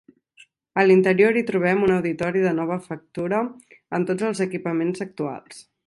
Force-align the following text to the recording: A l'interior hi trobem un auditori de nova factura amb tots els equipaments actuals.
A 0.83 0.85
l'interior 0.85 1.37
hi 1.37 1.43
trobem 1.49 1.85
un 1.89 1.93
auditori 1.97 2.43
de 2.47 2.55
nova 2.63 2.79
factura 2.89 3.45
amb 3.99 4.11
tots 4.13 4.29
els 4.31 4.45
equipaments 4.49 5.07
actuals. 5.11 5.67